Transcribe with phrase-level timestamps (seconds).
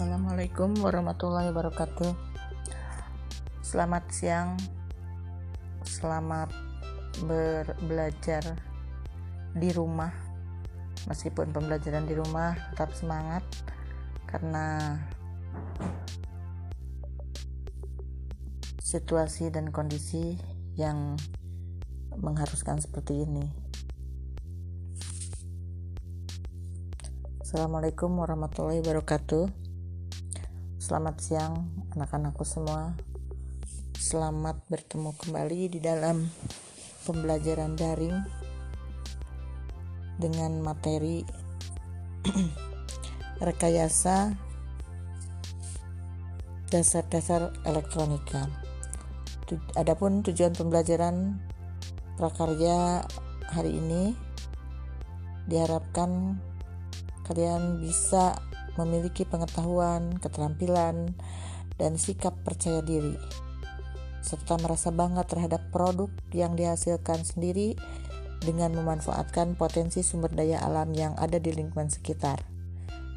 [0.00, 2.16] Assalamualaikum warahmatullahi wabarakatuh.
[3.60, 4.56] Selamat siang.
[5.84, 6.48] Selamat
[7.28, 8.40] ber- belajar
[9.52, 10.08] di rumah.
[11.04, 13.44] Meskipun pembelajaran di rumah tetap semangat
[14.24, 14.96] karena
[18.80, 20.40] situasi dan kondisi
[20.80, 21.20] yang
[22.16, 23.44] mengharuskan seperti ini.
[27.44, 29.59] Assalamualaikum warahmatullahi wabarakatuh.
[30.90, 32.98] Selamat siang anak-anakku semua.
[33.94, 36.26] Selamat bertemu kembali di dalam
[37.06, 38.18] pembelajaran daring
[40.18, 41.22] dengan materi
[43.46, 44.34] rekayasa
[46.74, 48.50] dasar-dasar elektronika.
[49.78, 51.38] Adapun tujuan pembelajaran
[52.18, 53.06] prakarya
[53.46, 54.18] hari ini
[55.46, 56.42] diharapkan
[57.30, 61.14] kalian bisa memiliki pengetahuan, keterampilan,
[61.80, 63.16] dan sikap percaya diri,
[64.20, 67.74] serta merasa bangga terhadap produk yang dihasilkan sendiri
[68.40, 72.44] dengan memanfaatkan potensi sumber daya alam yang ada di lingkungan sekitar.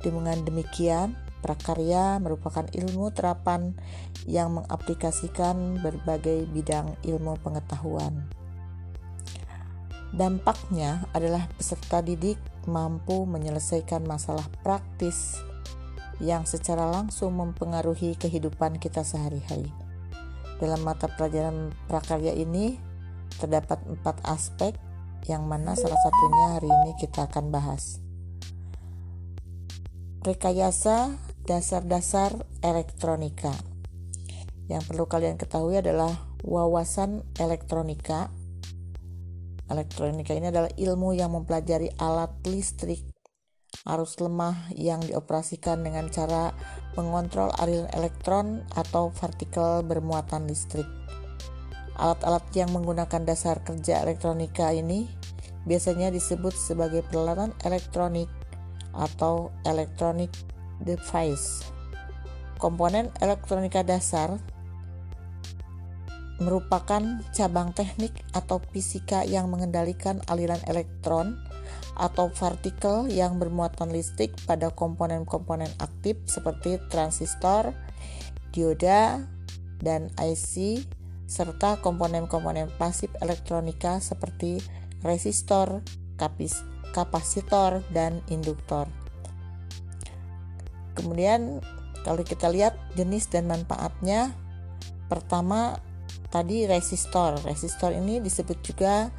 [0.00, 1.12] Dengan demikian,
[1.44, 3.76] prakarya merupakan ilmu terapan
[4.24, 8.28] yang mengaplikasikan berbagai bidang ilmu pengetahuan.
[10.10, 15.40] Dampaknya adalah peserta didik mampu menyelesaikan masalah praktis
[16.20, 19.72] yang secara langsung mempengaruhi kehidupan kita sehari-hari.
[20.60, 22.76] Dalam mata pelajaran prakarya ini
[23.40, 24.76] terdapat empat aspek
[25.24, 28.04] yang mana salah satunya hari ini kita akan bahas.
[30.20, 31.16] Rekayasa
[31.48, 33.56] dasar-dasar elektronika.
[34.68, 36.12] Yang perlu kalian ketahui adalah
[36.44, 38.28] wawasan elektronika
[39.70, 43.06] Elektronika ini adalah ilmu yang mempelajari alat listrik
[43.88, 46.52] arus lemah yang dioperasikan dengan cara
[46.98, 50.86] mengontrol aliran elektron atau partikel bermuatan listrik.
[52.00, 55.08] Alat-alat yang menggunakan dasar kerja elektronika ini
[55.68, 58.28] biasanya disebut sebagai peralatan elektronik
[58.96, 60.32] atau electronic
[60.80, 61.68] device.
[62.56, 64.36] Komponen elektronika dasar
[66.40, 71.36] merupakan cabang teknik atau fisika yang mengendalikan aliran elektron
[72.00, 77.76] atau partikel yang bermuatan listrik pada komponen-komponen aktif seperti transistor,
[78.56, 79.28] dioda,
[79.84, 80.80] dan IC,
[81.28, 84.64] serta komponen-komponen pasif elektronika seperti
[85.04, 85.84] resistor,
[86.96, 88.88] kapasitor, dan induktor.
[90.96, 91.60] Kemudian
[92.00, 94.32] kalau kita lihat jenis dan manfaatnya,
[95.08, 95.80] pertama
[96.30, 97.42] tadi resistor.
[97.42, 99.10] Resistor ini disebut juga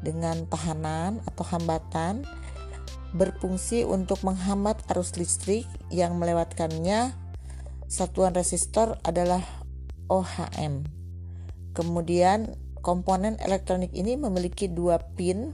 [0.00, 2.24] dengan tahanan atau hambatan
[3.10, 7.12] berfungsi untuk menghambat arus listrik yang melewatkannya.
[7.90, 9.42] Satuan resistor adalah
[10.06, 10.86] OHM.
[11.74, 15.50] Kemudian komponen elektronik ini memiliki dua pin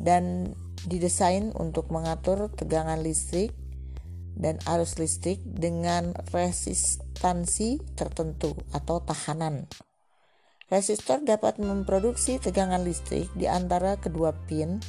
[0.00, 0.56] dan
[0.88, 3.52] didesain untuk mengatur tegangan listrik
[4.36, 9.68] dan arus listrik dengan resistansi tertentu atau tahanan.
[10.66, 14.82] Resistor dapat memproduksi tegangan listrik di antara kedua pin.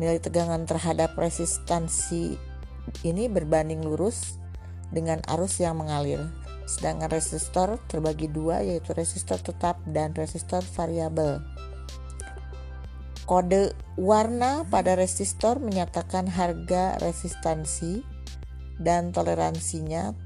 [0.00, 2.40] Nilai tegangan terhadap resistansi
[3.04, 4.40] ini berbanding lurus
[4.88, 6.24] dengan arus yang mengalir.
[6.64, 11.44] Sedangkan resistor terbagi dua yaitu resistor tetap dan resistor variabel.
[13.28, 18.00] Kode warna pada resistor menyatakan harga resistansi
[18.80, 20.16] dan toleransinya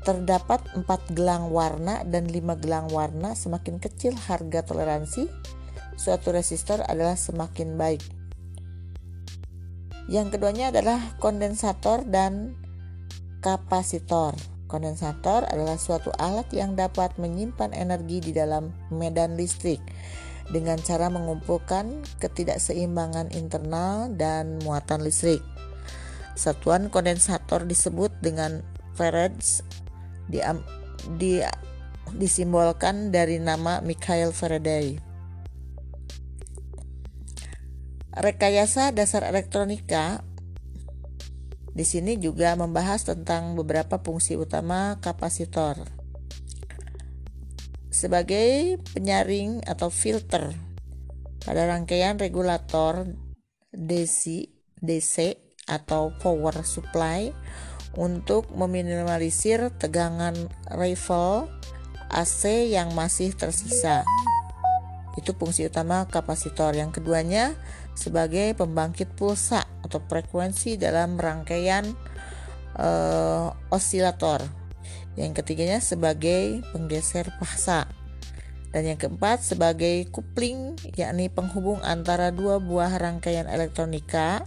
[0.00, 3.36] Terdapat empat gelang warna dan lima gelang warna.
[3.36, 5.28] Semakin kecil harga toleransi
[6.00, 8.00] suatu resistor adalah semakin baik.
[10.08, 12.56] Yang keduanya adalah kondensator dan
[13.44, 14.32] kapasitor.
[14.66, 19.82] Kondensator adalah suatu alat yang dapat menyimpan energi di dalam medan listrik
[20.50, 25.42] dengan cara mengumpulkan ketidakseimbangan internal dan muatan listrik.
[26.34, 28.62] Satuan kondensator disebut dengan
[28.94, 29.62] farads
[30.30, 30.38] di,
[31.18, 31.42] di,
[32.14, 34.96] disimbolkan dari nama Mikhail Faraday.
[38.10, 40.22] Rekayasa dasar elektronika
[41.70, 45.78] di sini juga membahas tentang beberapa fungsi utama kapasitor.
[47.90, 50.50] Sebagai penyaring atau filter
[51.42, 53.06] pada rangkaian regulator
[53.70, 54.50] DC,
[54.82, 55.38] DC
[55.70, 57.30] atau power supply
[57.98, 60.36] untuk meminimalisir tegangan
[60.70, 61.50] rifle
[62.10, 64.02] AC yang masih tersisa.
[65.18, 66.74] Itu fungsi utama kapasitor.
[66.74, 67.54] Yang keduanya
[67.94, 71.86] sebagai pembangkit pulsa atau frekuensi dalam rangkaian
[72.78, 74.42] uh, osilator.
[75.18, 77.90] Yang ketiganya sebagai penggeser paksa.
[78.70, 84.46] Dan yang keempat sebagai coupling yakni penghubung antara dua buah rangkaian elektronika,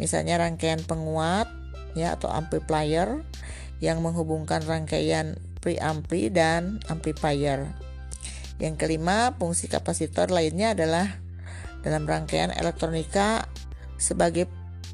[0.00, 1.59] misalnya rangkaian penguat
[1.98, 3.22] ya atau amplifier
[3.80, 7.72] yang menghubungkan rangkaian preampli dan amplifier.
[8.60, 11.16] Yang kelima, fungsi kapasitor lainnya adalah
[11.80, 13.48] dalam rangkaian elektronika
[13.96, 14.48] sebagai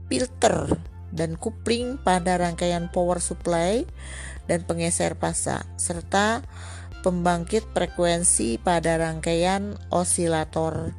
[0.07, 0.79] filter
[1.11, 3.83] dan coupling pada rangkaian power supply
[4.47, 6.47] dan penggeser pasa serta
[7.03, 10.95] pembangkit frekuensi pada rangkaian osilator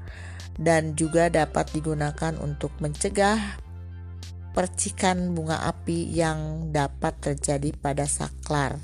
[0.60, 3.60] dan juga dapat digunakan untuk mencegah
[4.57, 8.81] percikan bunga api yang dapat terjadi pada saklar.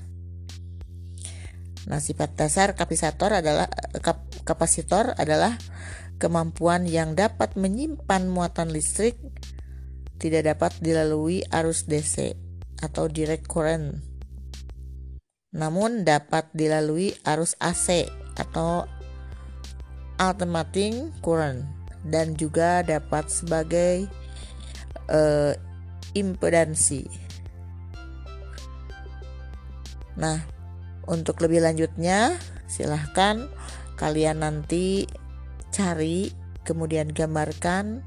[1.89, 3.65] Nah, sifat dasar kapasitor adalah
[4.05, 5.57] kap, kapasitor adalah
[6.21, 9.17] kemampuan yang dapat menyimpan muatan listrik
[10.21, 12.37] tidak dapat dilalui arus DC
[12.79, 14.13] atau direct current
[15.53, 18.09] namun dapat dilalui arus AC
[18.41, 18.89] atau
[20.17, 21.61] alternating current
[22.09, 24.09] dan juga dapat sebagai
[25.09, 25.53] uh,
[26.13, 27.07] impedansi.
[30.13, 30.37] Nah,
[31.09, 32.37] untuk lebih lanjutnya
[32.69, 33.49] silahkan
[33.97, 35.09] kalian nanti
[35.73, 36.29] cari
[36.63, 38.05] kemudian gambarkan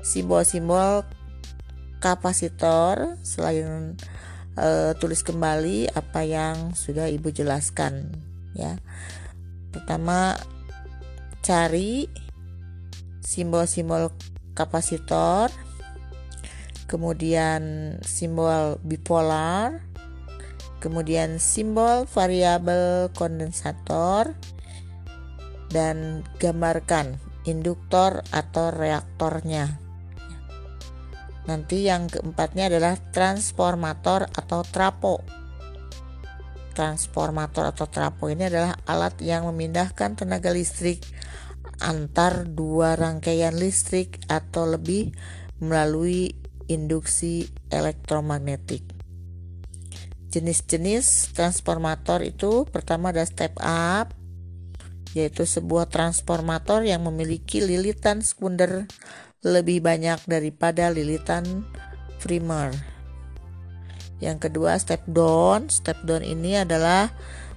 [0.00, 1.04] simbol-simbol
[1.98, 3.18] kapasitor.
[3.26, 3.98] Selain
[4.56, 8.14] uh, tulis kembali apa yang sudah ibu jelaskan
[8.54, 8.78] ya.
[9.70, 10.38] Pertama
[11.40, 12.10] cari
[13.22, 14.10] simbol-simbol
[14.54, 15.50] kapasitor
[16.90, 19.78] kemudian simbol bipolar.
[20.82, 24.34] Kemudian simbol variabel kondensator.
[25.70, 29.78] Dan gambarkan induktor atau reaktornya.
[31.46, 35.22] Nanti yang keempatnya adalah transformator atau trapo.
[36.74, 41.06] Transformator atau trapo ini adalah alat yang memindahkan tenaga listrik
[41.80, 45.16] antar dua rangkaian listrik atau lebih
[45.60, 46.36] melalui
[46.70, 48.86] induksi elektromagnetik.
[50.30, 54.14] Jenis-jenis transformator itu pertama ada step up
[55.10, 58.86] yaitu sebuah transformator yang memiliki lilitan sekunder
[59.42, 61.66] lebih banyak daripada lilitan
[62.22, 62.70] primer.
[64.22, 65.66] Yang kedua, step down.
[65.72, 67.10] Step down ini adalah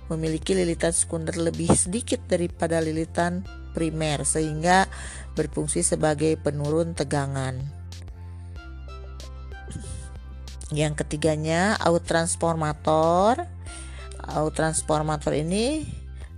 [0.09, 3.44] memiliki lilitan sekunder lebih sedikit daripada lilitan
[3.75, 4.88] primer sehingga
[5.36, 7.82] berfungsi sebagai penurun tegangan.
[10.73, 13.45] Yang ketiganya, out transformator.
[14.25, 15.85] Out transformator ini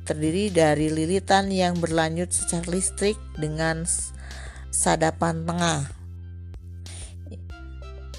[0.03, 3.87] terdiri dari lilitan yang berlanjut secara listrik dengan
[4.75, 5.87] sadapan tengah.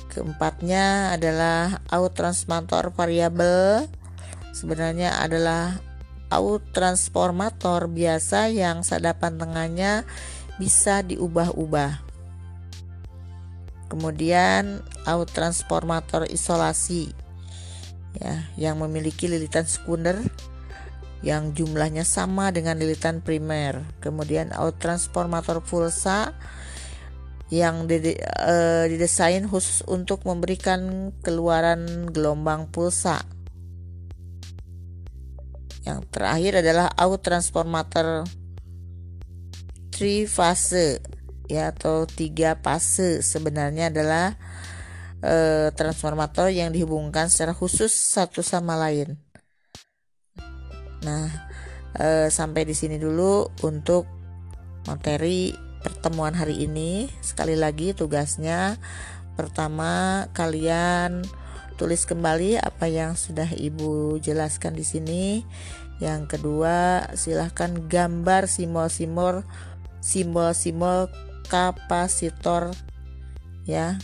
[0.09, 3.85] Keempatnya adalah out transformator variabel.
[4.57, 5.77] Sebenarnya adalah
[6.33, 10.09] out transformator biasa yang sadapan tengahnya
[10.57, 12.06] bisa diubah-ubah.
[13.87, 17.15] Kemudian out transformator isolasi
[18.17, 20.19] ya yang memiliki lilitan sekunder
[21.25, 23.83] yang jumlahnya sama dengan lilitan primer.
[24.03, 26.35] Kemudian out transformator pulsa
[27.47, 33.23] yang uh, didesain khusus untuk memberikan keluaran gelombang pulsa.
[35.87, 38.27] Yang terakhir adalah out transformator
[39.95, 40.99] trifase
[41.47, 44.35] ya atau tiga fase sebenarnya adalah
[45.23, 49.19] uh, transformator yang dihubungkan secara khusus satu sama lain.
[51.07, 51.31] Nah,
[51.95, 54.11] eh, sampai di sini dulu untuk
[54.91, 55.55] materi
[55.87, 57.07] pertemuan hari ini.
[57.23, 58.75] Sekali lagi tugasnya
[59.39, 61.23] pertama kalian
[61.77, 65.25] tulis kembali apa yang sudah Ibu jelaskan di sini.
[66.03, 69.47] Yang kedua, silahkan gambar simbol-simbol
[70.03, 71.09] simbol-simbol
[71.47, 72.75] kapasitor
[73.67, 73.99] ya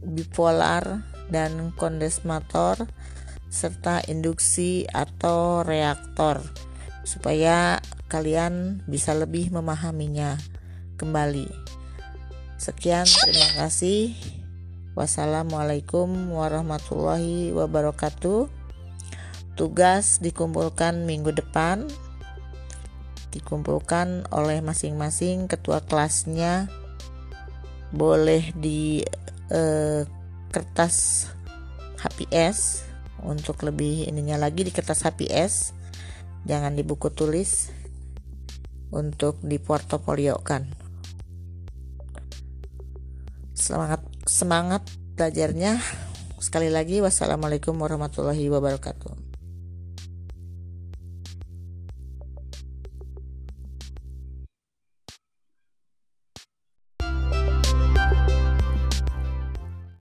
[0.00, 2.86] bipolar dan kondensator
[3.50, 6.44] serta induksi atau reaktor
[7.06, 10.38] supaya kalian bisa lebih memahaminya
[10.98, 11.48] kembali.
[12.56, 14.16] Sekian, terima kasih.
[14.96, 18.48] Wassalamualaikum warahmatullahi wabarakatuh.
[19.54, 21.84] Tugas dikumpulkan minggu depan.
[23.36, 26.72] Dikumpulkan oleh masing-masing ketua kelasnya.
[27.92, 29.04] Boleh di
[29.52, 30.02] eh,
[30.48, 31.28] kertas
[32.00, 32.88] HPS
[33.28, 35.76] untuk lebih ininya lagi di kertas HPS
[36.48, 37.68] jangan di buku tulis.
[38.86, 40.62] Untuk di portofolio kan.
[43.52, 44.86] Semangat semangat
[45.18, 45.82] belajarnya.
[46.38, 49.25] Sekali lagi wassalamualaikum warahmatullahi wabarakatuh.